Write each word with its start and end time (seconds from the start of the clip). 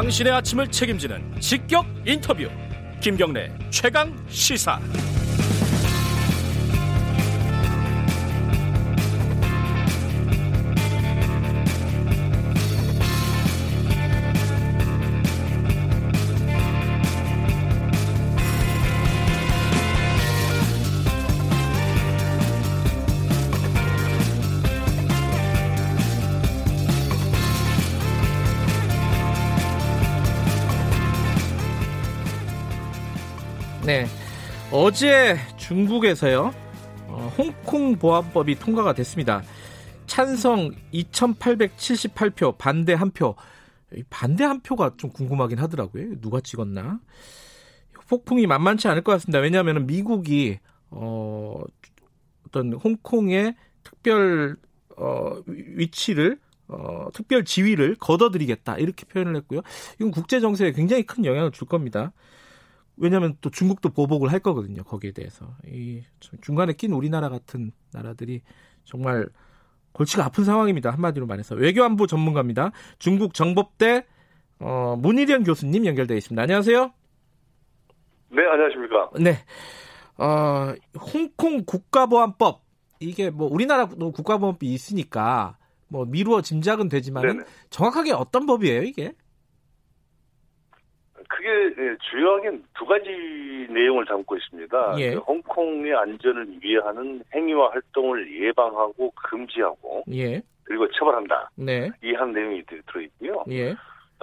당신의 0.00 0.32
아침을 0.32 0.68
책임지는 0.68 1.38
직격 1.40 1.84
인터뷰. 2.06 2.48
김경래 3.02 3.52
최강 3.68 4.16
시사 4.30 4.80
네. 33.90 34.06
어제 34.70 35.36
중국에서요. 35.56 36.54
어, 37.08 37.32
홍콩 37.36 37.96
보안법이 37.96 38.54
통과가 38.60 38.92
됐습니다. 38.92 39.42
찬성 40.06 40.70
2,878표, 40.94 42.56
반대 42.56 42.94
한 42.94 43.10
표. 43.10 43.34
반대 44.08 44.44
한 44.44 44.60
표가 44.60 44.92
좀 44.96 45.10
궁금하긴 45.10 45.58
하더라고요. 45.58 46.20
누가 46.20 46.40
찍었나? 46.40 47.00
폭풍이 48.08 48.46
만만치 48.46 48.86
않을 48.86 49.02
것 49.02 49.10
같습니다. 49.10 49.40
왜냐하면 49.40 49.88
미국이 49.88 50.60
어, 50.90 51.60
어떤 52.46 52.72
홍콩의 52.72 53.56
특별 53.82 54.56
어, 54.98 55.32
위치를 55.48 56.38
어, 56.68 57.08
특별 57.12 57.44
지위를 57.44 57.96
걷어들이겠다 57.96 58.76
이렇게 58.76 59.04
표현을 59.06 59.34
했고요. 59.34 59.62
이건 59.96 60.12
국제 60.12 60.38
정세에 60.38 60.70
굉장히 60.70 61.02
큰 61.02 61.24
영향을 61.24 61.50
줄 61.50 61.66
겁니다. 61.66 62.12
왜냐하면 63.00 63.34
또 63.40 63.50
중국도 63.50 63.88
보복을 63.90 64.30
할 64.30 64.40
거거든요. 64.40 64.84
거기에 64.84 65.12
대해서 65.12 65.46
이 65.66 66.02
중간에 66.42 66.74
낀 66.74 66.92
우리나라 66.92 67.30
같은 67.30 67.72
나라들이 67.92 68.42
정말 68.84 69.26
골치가 69.92 70.26
아픈 70.26 70.44
상황입니다. 70.44 70.90
한마디로 70.90 71.26
말해서 71.26 71.54
외교안보 71.54 72.06
전문가입니다. 72.06 72.72
중국 72.98 73.32
정법대 73.32 74.06
어, 74.58 74.96
문희련 74.98 75.44
교수님 75.44 75.86
연결되어 75.86 76.16
있습니다. 76.16 76.42
안녕하세요. 76.42 76.92
네, 78.32 78.42
안녕하십니까. 78.46 79.10
네. 79.18 79.38
어, 80.18 80.74
홍콩 81.14 81.64
국가보안법 81.64 82.62
이게 83.00 83.30
뭐 83.30 83.48
우리나라도 83.50 84.12
국가보안법이 84.12 84.66
있으니까 84.66 85.56
뭐 85.88 86.04
미루어 86.04 86.42
짐작은 86.42 86.90
되지만 86.90 87.44
정확하게 87.70 88.12
어떤 88.12 88.44
법이에요, 88.44 88.82
이게? 88.82 89.14
그게 91.28 91.48
예, 91.78 91.96
주요하게 92.10 92.58
두 92.76 92.84
가지 92.86 93.08
내용을 93.70 94.04
담고 94.06 94.36
있습니다. 94.36 94.94
예. 94.98 95.14
홍콩의 95.14 95.94
안전을 95.94 96.46
위해하는 96.62 97.22
행위와 97.34 97.70
활동을 97.72 98.42
예방하고 98.42 99.10
금지하고 99.14 100.04
예. 100.12 100.40
그리고 100.64 100.88
처벌한다. 100.92 101.50
네. 101.56 101.90
이 102.02 102.12
한 102.14 102.32
내용이 102.32 102.62
들- 102.64 102.82
들어있고요. 102.86 103.44
예. 103.50 103.70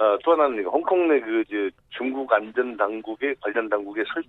어, 0.00 0.16
또 0.24 0.32
하나는 0.32 0.64
홍콩 0.64 1.08
내그 1.08 1.44
중국 1.90 2.32
안전 2.32 2.76
당국의 2.76 3.34
관련 3.40 3.68
당국에 3.68 4.02
설치 4.14 4.28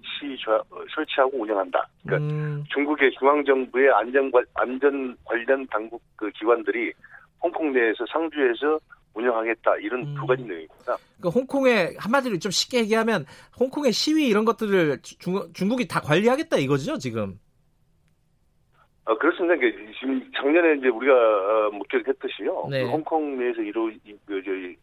어, 0.50 0.62
설치하고 0.96 1.38
운영한다. 1.42 1.88
그러니까 2.06 2.34
음, 2.34 2.64
중국의 2.74 3.12
중앙 3.12 3.44
정부의 3.46 3.92
안전 3.92 4.32
관 4.32 4.44
안전 4.56 5.16
관련 5.24 5.66
당국 5.68 6.02
그 6.16 6.30
기관들이 6.32 6.92
홍콩 7.42 7.72
내에서 7.72 8.04
상주해서 8.12 8.80
운영하겠다 9.20 9.78
이런 9.78 10.02
음. 10.02 10.16
두 10.16 10.26
가지 10.26 10.44
내용입니다. 10.44 10.98
그러니까 11.18 11.30
홍콩에 11.34 11.94
한마디로 11.98 12.40
좀 12.40 12.52
쉽게 12.52 12.80
얘기하면 12.80 13.26
홍콩의 13.60 13.92
시위 13.92 14.28
이런 14.28 14.46
것들을 14.46 15.02
중, 15.02 15.52
중국이 15.54 15.88
다 15.88 16.00
관리하겠다 16.02 16.58
이거죠, 16.58 16.98
지금. 16.98 17.40
어, 19.06 19.18
그렇습니다. 19.18 19.56
이게 19.56 19.72
지금 20.00 20.32
작년에 20.36 20.76
이제 20.78 20.88
우리가 20.88 21.14
어, 21.14 21.72
목격했듯이요. 21.72 22.68
네. 22.70 22.84
그 22.84 22.90
홍콩 22.90 23.40
내에서 23.40 23.62
이루 23.62 23.92
이- 23.92 24.16
그 24.26 24.42
저희 24.44 24.76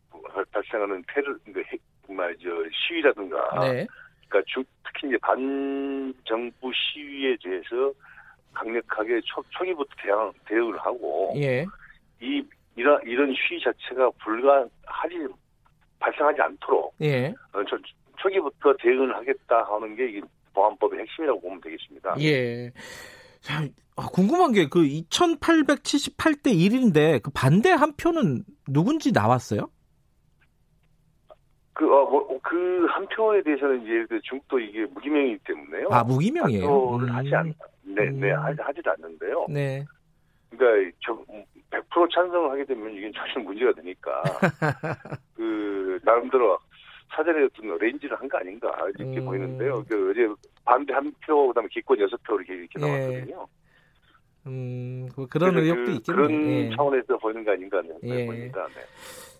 발생하는 0.53 1.05
테러, 1.15 1.35
그 1.53 1.63
핵, 1.71 1.81
정말 2.07 2.37
저 2.43 2.49
시위라든가, 2.73 3.37
네. 3.61 3.87
그러니까 4.29 4.43
중- 4.53 4.65
특히 4.85 5.09
이제 5.09 5.19
반정부 5.19 6.73
시위에 6.75 7.37
대해서 7.43 7.93
강력하게 8.53 9.21
초, 9.25 9.43
초기부터 9.51 9.91
대응, 10.03 10.33
대응을 10.49 10.79
하고 10.79 11.33
예. 11.37 11.65
이 12.21 12.43
이런 12.77 13.01
이런 13.05 13.35
시위 13.35 13.61
자체가 13.63 14.11
불가하지 14.23 15.29
발생하지 15.99 16.41
않도록 16.43 16.95
예. 17.01 17.35
어, 17.53 17.65
초, 17.65 17.77
초기부터 18.19 18.75
대응을 18.79 19.15
하겠다 19.17 19.65
하는 19.65 19.97
게 19.97 20.09
이게 20.09 20.21
보안법의 20.55 21.01
핵심이라고 21.01 21.41
보면 21.41 21.61
되겠습니다. 21.61 22.17
예. 22.21 22.71
자, 23.41 23.65
아, 23.97 24.07
궁금한 24.13 24.53
게 24.53 24.67
그 24.69 24.81
2878대 24.83 26.47
1인데 26.47 27.23
그 27.23 27.31
반대 27.35 27.71
한 27.71 27.95
표는 27.97 28.45
누군지 28.69 29.13
나왔어요? 29.13 29.71
그, 31.73 31.85
어, 31.85 32.09
뭐, 32.09 32.41
그, 32.43 32.87
한 32.89 33.07
표에 33.09 33.43
대해서는 33.43 33.83
이제 33.83 34.07
그 34.09 34.19
중국도 34.23 34.59
이게 34.59 34.87
무기명이기 34.87 35.39
때문에요. 35.45 35.89
아, 35.91 36.03
무기명이에요. 36.05 36.97
음. 36.97 37.09
하지 37.11 37.35
않, 37.35 37.53
네, 37.83 38.09
네, 38.11 38.33
음. 38.33 38.43
하지, 38.43 38.63
하지도 38.63 38.91
않는데요. 38.93 39.47
네. 39.51 39.85
그러니까, 40.51 40.97
저, 41.05 41.13
100% 41.71 42.11
찬성을 42.15 42.51
하게 42.51 42.65
되면 42.65 42.93
이게 42.95 43.11
전혀 43.13 43.45
문제가 43.47 43.73
되니까, 43.73 44.23
그, 45.35 45.99
나름대로 46.05 46.59
사전에 47.15 47.45
어떤 47.45 47.77
arrange를 47.79 48.19
한 48.19 48.29
거 48.29 48.39
아닌가, 48.39 48.71
이렇게 48.99 49.19
음. 49.21 49.25
보이는데요. 49.25 49.85
그, 49.89 50.11
어제 50.11 50.29
반대 50.65 50.93
한 50.95 51.13
표, 51.21 51.49
그 51.49 51.55
다음에 51.55 51.69
기권 51.71 52.01
여섯 52.01 52.23
표 52.23 52.37
이렇게, 52.37 52.55
이렇게 52.55 52.73
예. 52.79 52.81
나왔거든요. 52.81 53.47
음, 54.47 55.09
그- 55.15 55.27
그런 55.27 55.57
의혹도 55.59 55.85
그, 55.87 55.91
있겠네요. 55.93 56.27
그런 56.29 56.49
예. 56.51 56.71
차원에서 56.77 57.19
보이는 57.19 57.45
거 57.45 57.51
아닌가 57.53 57.83
네, 57.83 57.91
예. 58.05 58.27
보입니다. 58.27 58.67
네. 58.69 58.75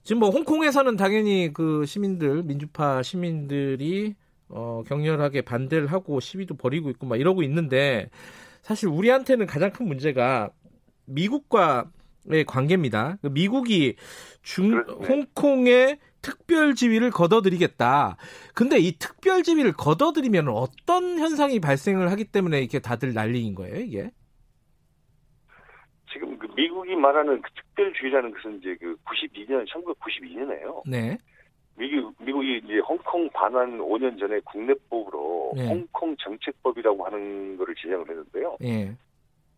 지금 0.03 0.21
뭐 0.21 0.31
홍콩에서는 0.31 0.97
당연히 0.97 1.53
그 1.53 1.85
시민들 1.85 2.43
민주파 2.43 3.03
시민들이 3.03 4.15
어, 4.49 4.83
격렬하게 4.87 5.43
반대를 5.43 5.89
하고 5.89 6.21
시위도 6.21 6.57
벌이고 6.57 6.91
있고 6.91 7.07
막 7.07 7.19
이러고 7.21 7.43
있는데 7.45 8.09
사실 8.63 8.89
우리한테는 8.89 9.47
가장 9.47 9.71
큰 9.73 9.87
문제가 9.89 10.51
미국과 11.07 11.87
의 12.29 12.45
관계입니다. 12.45 13.19
그 13.23 13.29
미국이 13.29 13.97
중 14.43 14.71
그렇네. 14.71 15.07
홍콩의 15.07 15.99
특별 16.23 16.75
지위를 16.75 17.11
걷어들이겠다. 17.11 18.17
근데 18.55 18.79
이 18.79 18.99
특별 18.99 19.45
지위를 19.45 19.73
걷어들이면 19.73 20.49
어떤 20.49 21.19
현상이 21.19 21.61
발생을 21.61 22.11
하기 22.11 22.25
때문에 22.25 22.59
이렇게 22.59 22.81
다들 22.81 23.15
난리인 23.15 23.55
거예요, 23.55 23.77
이게? 23.77 24.11
지금 26.13 26.37
그 26.39 26.49
미국이 26.57 26.97
말하는 26.97 27.41
그 27.43 27.51
특별주의라는 27.53 28.33
것은 28.33 28.59
이제 28.59 28.77
그 28.81 28.97
92년, 29.05 29.67
1992년에요. 29.69 30.83
네. 30.89 31.19
미국, 31.77 32.15
미국이 32.19 32.63
이제 32.65 32.79
홍콩 32.79 33.29
반환 33.31 33.79
5년 33.79 34.19
전에 34.19 34.41
국내법으로 34.41 35.53
네. 35.57 35.69
홍콩 35.69 36.17
정책법이라고 36.17 37.05
하는 37.05 37.57
거를 37.59 37.75
제정을 37.77 38.09
했는데요. 38.09 38.57
예. 38.65 38.97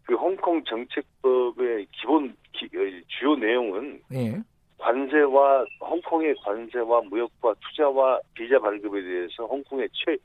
그 0.09 0.15
홍콩 0.15 0.65
정책법의 0.65 1.87
기본 1.93 2.35
기- 2.55 2.65
어, 2.65 2.81
주요 3.09 3.37
내용은 3.37 4.01
예. 4.15 4.41
관세와 4.79 5.67
홍콩의 5.83 6.35
관세와 6.43 7.03
무역과 7.03 7.55
투자와 7.61 8.19
비자 8.33 8.59
발급에 8.59 9.03
대해서 9.03 9.45
홍콩의 9.45 9.87
최 9.93 10.17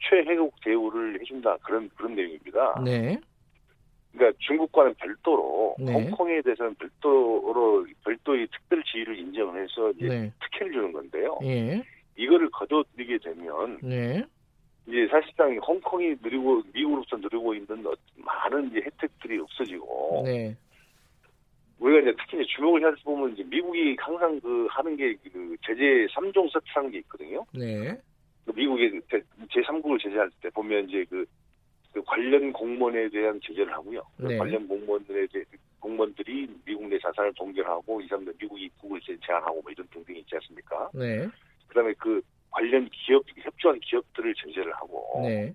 최혜국 0.00 0.52
대우를 0.64 1.20
해준다 1.20 1.56
그런 1.62 1.88
그런 1.94 2.16
내용입니다. 2.16 2.82
네. 2.84 3.16
그러니까 4.12 4.36
중국과는 4.40 4.94
별도로 4.94 5.76
네. 5.78 5.92
홍콩에 5.92 6.42
대해서는 6.42 6.74
별도로 6.74 7.86
별도의 8.04 8.48
특별 8.48 8.82
지위를 8.82 9.16
인정해서 9.20 9.92
네. 10.00 10.32
특혜를 10.40 10.72
주는 10.72 10.90
건데요. 10.92 11.38
예. 11.44 11.80
이거를 12.16 12.50
거둬들이게 12.50 13.18
되면 13.18 13.78
네. 13.84 14.24
이제 14.88 15.06
사실상 15.10 15.54
홍콩이 15.58 16.16
누리고 16.22 16.62
미국으로부터 16.72 17.16
누리고 17.18 17.54
있는 17.54 17.86
어- 17.86 17.92
많은 18.16 18.70
이제 18.70 18.80
혜택들이 18.80 19.38
없어지고 19.38 20.22
네. 20.24 20.56
우리가 21.78 22.00
이제 22.00 22.16
특히 22.18 22.38
이제 22.42 22.46
주목을 22.56 22.80
해서 22.86 22.96
보면 23.04 23.34
이제 23.34 23.44
미국이 23.44 23.96
항상 24.00 24.40
그 24.40 24.66
하는 24.70 24.96
게 24.96 25.14
그 25.30 25.56
제재 25.64 26.06
3종 26.14 26.50
세트라는 26.52 26.90
게 26.90 26.98
있거든요. 26.98 27.44
네. 27.52 27.96
그 28.46 28.52
미국의 28.54 29.00
제 29.10 29.60
3국을 29.60 30.02
제재할 30.02 30.30
때 30.40 30.48
보면 30.50 30.88
이제 30.88 31.04
그, 31.10 31.24
그 31.92 32.02
관련 32.04 32.50
공무원에 32.52 33.08
대한 33.10 33.38
제재를 33.44 33.70
하고요. 33.72 34.02
그 34.16 34.22
네. 34.26 34.38
관련 34.38 34.66
공무원들에 34.66 35.26
대 35.26 35.44
공무원들이 35.80 36.48
미국 36.64 36.88
내 36.88 36.98
자산을 36.98 37.32
동결하고 37.34 38.00
이 38.00 38.08
사람들 38.08 38.32
미국 38.40 38.58
입국을 38.58 39.00
제- 39.02 39.16
제한하고 39.24 39.60
뭐 39.62 39.70
이런 39.70 39.86
등등이 39.92 40.20
있지 40.20 40.34
않습니까? 40.36 40.90
네. 40.94 41.28
그다음에 41.68 41.92
그 41.98 42.20
관련 42.50 42.88
기업 42.90 43.24
협조한 43.36 43.78
기업들을 43.80 44.34
제재를 44.34 44.72
하고 44.74 45.20
네. 45.22 45.54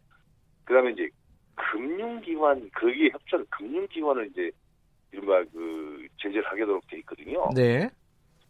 그다음에 0.65 0.91
이제 0.91 1.09
금융기관 1.55 2.69
거기에 2.73 3.09
협조한 3.09 3.45
금융기관을 3.49 4.27
이제 4.27 4.51
이른바 5.11 5.43
그 5.51 6.07
제재를 6.17 6.45
하게 6.45 6.61
되도록 6.61 6.85
돼 6.87 6.97
있거든요. 6.99 7.49
네. 7.55 7.89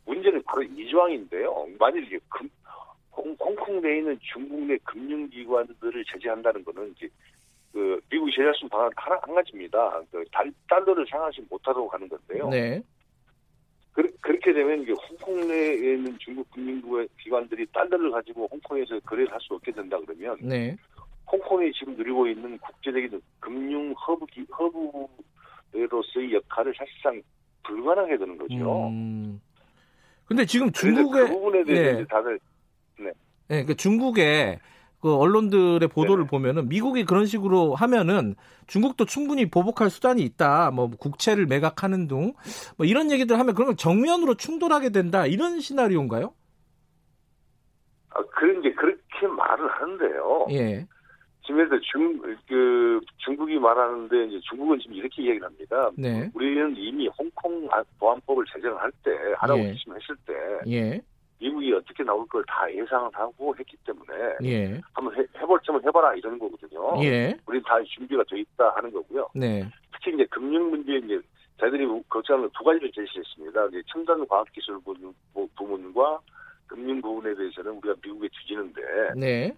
문제는 0.06 0.42
바로 0.44 0.64
이 0.64 0.88
조항인데요. 0.90 1.68
만일 1.80 2.04
이게 2.06 2.20
금, 2.30 2.50
홍 3.12 3.36
콩 3.38 3.82
내에 3.82 3.98
있는 4.00 4.20
중국 4.22 4.62
내 4.66 4.78
금융기관들을 4.84 6.06
제재한다는 6.12 6.64
거는 6.66 6.94
이제 6.98 7.08
그 7.72 8.00
미국이 8.10 8.32
제재할 8.32 8.54
수 8.54 8.66
있는 8.66 8.70
방안 8.70 8.92
하나 8.96 9.20
한 9.22 9.36
가지입니다. 9.36 10.02
그 10.12 10.24
달, 10.32 10.52
달러를 10.70 11.06
상하지 11.10 11.46
못하도록 11.50 11.94
하는 11.94 12.08
건데요. 12.10 12.50
네. 12.50 12.82
그, 14.24 14.32
렇게 14.32 14.54
되면 14.54 14.82
이게 14.82 14.94
홍콩 14.94 15.48
내에 15.48 15.96
있는 15.96 16.18
중국 16.18 16.50
금융기관들이 16.52 17.66
달러를 17.74 18.10
가지고 18.10 18.48
홍콩에서 18.50 18.98
거래를 19.02 19.32
할 19.32 19.40
수 19.42 19.54
없게 19.54 19.72
된다 19.72 19.98
그러면 20.06 20.38
네. 20.42 20.76
홍콩이 21.30 21.72
지금 21.74 21.96
누리고 21.98 22.28
있는 22.28 22.58
국제적인 22.60 23.22
금융 23.40 23.92
허브 23.94 24.26
기, 24.28 24.46
허브로서의 24.58 26.34
역할을 26.34 26.74
사실상 26.78 27.22
불가능하게 27.64 28.18
되는 28.18 28.38
거죠. 28.38 28.88
음. 28.88 29.42
근데 30.26 30.46
지금 30.46 30.72
중국의 30.72 31.28
그 31.28 31.34
부분에 31.34 31.64
대해서 31.66 31.86
예. 31.86 31.94
이제 31.94 32.06
다들 32.06 32.40
네, 33.50 33.66
그 33.66 33.76
중국의 33.76 34.60
그 35.04 35.14
언론들의 35.14 35.90
보도를 35.90 36.24
네. 36.24 36.30
보면은 36.30 36.70
미국이 36.70 37.04
그런 37.04 37.26
식으로 37.26 37.76
하면은 37.76 38.36
중국도 38.68 39.04
충분히 39.04 39.50
보복할 39.50 39.90
수단이 39.90 40.22
있다. 40.22 40.72
뭐 40.72 40.90
국채를 40.98 41.46
매각하는 41.46 42.08
등뭐 42.08 42.32
이런 42.84 43.12
얘기들 43.12 43.38
하면 43.38 43.54
건 43.54 43.76
정면으로 43.76 44.36
충돌하게 44.36 44.92
된다. 44.92 45.26
이런 45.26 45.60
시나리오인가요? 45.60 46.34
아, 48.12 48.24
그런 48.32 48.62
게 48.62 48.74
그렇게 48.74 49.28
말을 49.28 49.70
하는데요. 49.70 50.48
예. 50.52 50.88
지금 51.46 51.60
예를 51.60 51.70
들어 51.72 51.80
중, 51.82 52.22
그, 52.48 53.02
중국이 53.18 53.60
말하는데, 53.60 54.28
이제 54.28 54.40
중국은 54.50 54.80
지금 54.80 54.96
이렇게 54.96 55.22
얘기를 55.24 55.46
합니다. 55.46 55.92
네. 55.98 56.32
우리는 56.34 56.74
이미 56.78 57.10
홍콩 57.10 57.68
보안법을 58.00 58.46
제정할 58.54 58.90
때, 59.04 59.12
하라고 59.36 59.60
예. 59.60 59.74
지침했을 59.74 60.16
때, 60.26 60.34
예. 60.72 61.02
미국이 61.44 61.74
어떻게 61.74 62.04
나올 62.04 62.26
걸 62.28 62.44
다 62.46 62.72
예상을 62.74 63.10
하고 63.14 63.54
했기 63.60 63.76
때문에, 63.86 64.36
예. 64.46 64.82
한번 64.94 65.14
해, 65.18 65.26
해볼 65.38 65.60
점은 65.66 65.82
해봐라, 65.86 66.16
이러는 66.16 66.40
거거든요. 66.40 67.04
예. 67.04 67.36
우린 67.46 67.62
다 67.64 67.76
준비가 67.84 68.24
돼 68.30 68.40
있다 68.40 68.70
하는 68.76 68.92
거고요. 68.92 69.28
네. 69.36 69.64
특히 69.92 70.14
이제 70.14 70.26
금융 70.32 70.70
문제, 70.70 70.94
이제, 70.96 71.20
저희들이 71.60 71.86
걱정하는 72.10 72.50
두 72.58 72.64
가지를 72.64 72.92
제시했습니다. 72.94 73.66
이제 73.68 73.82
첨단 73.88 74.26
과학기술 74.28 74.80
부문- 74.84 75.14
부문과 75.58 76.20
금융 76.68 77.02
부분에 77.02 77.36
대해서는 77.36 77.72
우리가 77.74 77.96
미국에 78.04 78.30
뒤지는데, 78.30 78.82
네. 79.18 79.54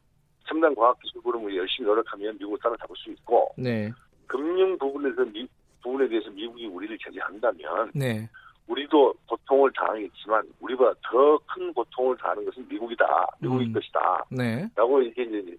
첨단 0.47 0.73
과학기술 0.75 1.21
부분을 1.21 1.55
열심히 1.55 1.87
노력하면 1.87 2.35
미국을 2.39 2.57
따라잡을 2.63 2.95
수 2.97 3.11
있고, 3.11 3.51
네. 3.57 3.91
금융 4.27 4.77
부분에서 4.79 5.23
미, 5.25 5.47
부분에 5.83 6.07
대해서 6.07 6.29
미국이 6.31 6.65
우리를 6.65 6.97
제재한다면 6.97 7.91
네. 7.93 8.27
우리도 8.67 9.13
고통을 9.27 9.71
당하겠지만 9.73 10.43
우리보다 10.59 10.93
더 11.03 11.37
큰 11.55 11.73
고통을 11.73 12.17
당하는 12.17 12.45
것은 12.45 12.67
미국이다. 12.67 13.27
미국일 13.39 13.67
음. 13.67 13.73
것이다. 13.73 14.25
네. 14.29 14.67
라고 14.75 15.01
이게 15.01 15.23
이제 15.23 15.55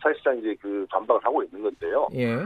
사실상 0.00 0.38
이제 0.38 0.54
그 0.60 0.86
반박을 0.90 1.24
하고 1.24 1.42
있는 1.42 1.62
건데요. 1.62 2.08
예. 2.14 2.36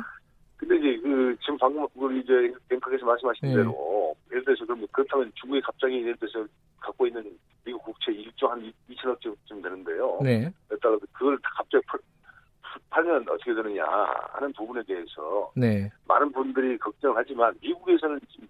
근데 0.57 0.77
이제 0.77 1.01
그 1.03 1.37
지금 1.41 1.59
방금 1.59 1.87
우리 1.95 2.21
이제 2.21 2.53
뱅크에서 2.69 3.05
말씀하신 3.05 3.49
네. 3.49 3.55
대로 3.57 4.15
예를 4.31 4.45
들어서 4.45 4.65
그럼 4.65 4.87
그렇다면 4.91 5.31
중국이 5.35 5.61
갑자기 5.61 6.01
예를 6.01 6.17
들어서 6.17 6.47
갖고 6.81 7.07
있는 7.07 7.37
미국 7.65 7.83
국채 7.85 8.13
1조 8.13 8.49
한 8.49 8.73
2천억 8.91 9.21
쯤 9.21 9.63
되는데요. 9.63 10.19
네. 10.23 10.51
그렇다고 10.69 10.99
그걸 11.13 11.37
다 11.39 11.51
갑자기 11.57 11.85
풀, 11.89 12.01
팔면 12.91 13.29
어떻게 13.29 13.55
되느냐 13.55 13.85
하는 14.33 14.53
부분에 14.53 14.83
대해서 14.85 15.53
네. 15.55 15.91
많은 16.07 16.33
분들이 16.33 16.79
걱정을 16.79 17.17
하지만 17.17 17.55
미국에서는 17.61 18.21
지금 18.31 18.49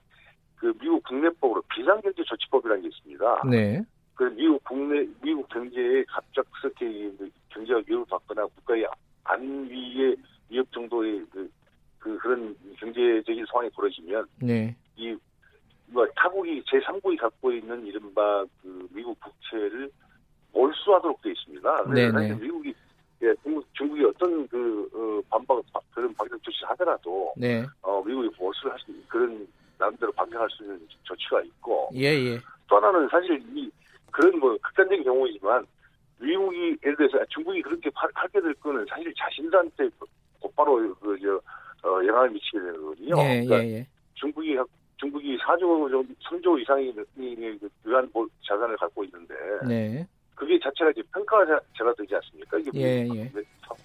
그 0.65 0.73
미국 0.81 1.03
국내법으로 1.05 1.63
비상경제 1.75 2.23
조치법이라는 2.25 2.83
게 2.83 2.89
있습니다. 2.89 3.43
네. 3.51 3.83
그 4.15 4.25
미국 4.35 4.65
국내 4.65 5.07
미국 5.21 5.47
경제에 5.49 6.05
갑작스럽게 6.05 6.91
이 6.91 7.13
경제가 7.51 7.83
위협을 7.87 8.07
받거나 8.09 8.47
국가의 8.47 8.87
안위에 9.25 10.15
위협 10.49 10.73
정도의 10.73 11.25
그, 11.31 11.51
그 11.99 12.17
그런 12.19 12.57
경제적인 12.79 13.45
상황이 13.51 13.69
벌어지면 13.71 14.27
네. 14.41 14.75
이 14.97 15.17
뭐 15.95 16.07
타국이 16.17 16.63
제 16.69 16.79
3국이 16.81 17.19
갖고 17.19 17.53
있는 17.53 17.87
이른바 17.87 18.45
그 18.63 18.89
미국 18.91 19.19
국채를 19.21 19.91
몰수하도록 20.53 21.23
되어 21.23 21.33
있습니다. 21.33 21.85
그래서 21.85 22.13
네네. 22.13 22.13
사실 22.13 22.43
미국이 22.43 22.75
예, 23.23 23.33
중국, 23.43 23.65
중국이 23.75 24.05
어떤 24.05 24.49
그 24.49 24.91
어, 24.93 25.23
반박 25.31 25.63
그런 25.93 26.13
방역 26.15 26.43
조치를 26.43 26.69
하더라도 26.71 27.33
네. 27.37 27.65
어, 27.83 28.03
미국이 28.05 28.29
몰수를 28.39 28.73
할 28.73 28.79
수 28.81 28.91
있는 28.91 29.05
그런 29.09 29.47
나름대로 29.79 30.13
반격할 30.13 30.49
수 30.51 30.63
있는 30.63 30.81
조치가 31.03 31.43
있고 31.43 31.91
예, 31.95 32.07
예. 32.15 32.39
또 32.69 32.77
하나는 32.77 33.09
사실 33.09 33.43
이 33.55 33.71
그런 34.11 34.39
뭐 34.39 34.57
극단적인 34.63 35.05
경우이지만 35.05 35.67
미국이 36.19 36.77
예를 36.85 36.97
들어서 36.97 37.25
중국이 37.27 37.61
그렇게 37.63 37.91
하- 37.95 38.09
하게 38.15 38.41
될 38.41 38.55
거는 38.55 38.87
사실 38.89 39.13
자신들한테 39.19 39.89
곧바로 40.41 40.95
그저 40.97 41.41
어, 41.83 41.89
영향을 42.07 42.31
미치게 42.31 42.59
되는 42.59 42.81
거거든요. 42.81 43.15
예, 43.19 43.45
그러니까 43.45 43.65
예, 43.65 43.73
예. 43.79 43.87
중국이 44.15 44.57
중국이 44.97 45.37
4조 45.39 45.91
정도, 45.91 46.15
3조 46.31 46.61
이상의 46.63 46.95
그 46.95 47.69
유한 47.87 48.09
보- 48.11 48.29
자산을 48.47 48.77
갖고 48.77 49.05
있는데 49.05 49.35
네. 49.67 50.07
그게 50.35 50.59
자체가 50.59 50.91
이제 50.93 51.03
평가제가 51.13 51.95
되지 51.99 52.15
않습니까? 52.15 52.59
이게 52.59 52.71
예, 52.75 53.09
예. 53.15 53.33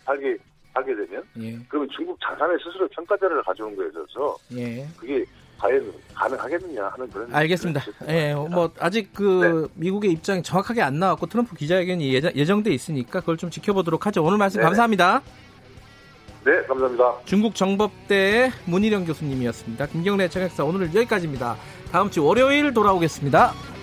팔게 0.05 0.37
하게 0.73 0.95
되면 0.95 1.23
예. 1.39 1.57
그러면 1.67 1.89
중국 1.89 2.17
자산에 2.21 2.55
스스로 2.63 2.87
평가제를 2.87 3.41
가져온 3.43 3.75
거에 3.75 3.87
있어서 3.89 4.37
예. 4.53 4.85
그게 4.97 5.25
과연 5.59 5.93
가능하겠느냐 6.15 6.87
하는 6.87 7.09
그런 7.09 7.35
알겠습니다. 7.35 7.81
예, 8.07 8.33
뭐 8.33 8.71
아직 8.79 9.13
그 9.13 9.69
미국의 9.75 10.11
입장이 10.11 10.41
정확하게 10.41 10.81
안 10.81 10.99
나왔고 10.99 11.27
트럼프 11.27 11.55
기자회견이 11.55 12.13
예정, 12.13 12.31
예정 12.35 12.63
돼 12.63 12.71
있으니까 12.73 13.19
그걸 13.19 13.37
좀 13.37 13.49
지켜보도록 13.49 14.05
하죠. 14.07 14.23
오늘 14.23 14.37
말씀 14.37 14.57
네네. 14.57 14.65
감사합니다. 14.65 15.21
네, 16.45 16.61
감사합니다. 16.63 17.13
중국 17.25 17.53
정법대 17.53 18.51
문희령 18.65 19.05
교수님이었습니다. 19.05 19.87
김경래 19.87 20.29
청약사 20.29 20.63
오늘은 20.63 20.95
여기까지입니다. 20.95 21.57
다음 21.91 22.09
주 22.09 22.23
월요일 22.23 22.73
돌아오겠습니다. 22.73 23.78